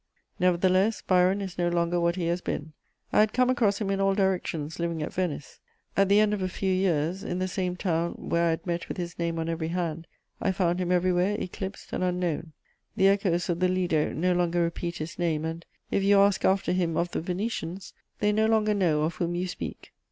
Nevertheless, 0.39 1.03
Byron 1.03 1.41
is 1.41 1.59
no 1.59 1.69
longer 1.69 1.99
what 1.99 2.15
he 2.15 2.25
has 2.25 2.41
been; 2.41 2.73
I 3.13 3.19
had 3.19 3.33
come 3.33 3.51
across 3.51 3.79
him 3.79 3.91
in 3.91 4.01
all 4.01 4.15
directions 4.15 4.79
living 4.79 5.03
at 5.03 5.13
Venice: 5.13 5.59
at 5.95 6.09
the 6.09 6.19
end 6.19 6.33
of 6.33 6.41
a 6.41 6.49
few 6.49 6.73
years, 6.73 7.23
in 7.23 7.37
the 7.37 7.47
same 7.47 7.75
town 7.75 8.13
where 8.13 8.45
I 8.47 8.49
had 8.49 8.65
met 8.65 8.87
with 8.89 8.97
his 8.97 9.19
name 9.19 9.37
on 9.37 9.47
every 9.47 9.67
hand, 9.67 10.07
I 10.41 10.53
found 10.53 10.79
him 10.79 10.91
everywhere 10.91 11.35
eclipsed 11.39 11.93
and 11.93 12.03
unknown. 12.03 12.53
The 12.95 13.09
echoes 13.09 13.47
of 13.47 13.59
the 13.59 13.67
Lido 13.67 14.11
no 14.11 14.33
longer 14.33 14.63
repeat 14.63 14.97
his 14.97 15.19
name 15.19 15.45
and, 15.45 15.63
if 15.91 16.01
you 16.01 16.19
ask 16.19 16.43
after 16.43 16.71
him 16.71 16.97
of 16.97 17.11
the 17.11 17.21
Venetians, 17.21 17.93
they 18.17 18.31
no 18.31 18.47
longer 18.47 18.73
know 18.73 19.03
of 19.03 19.13
whom 19.17 19.35
you 19.35 19.47
speak. 19.47 19.93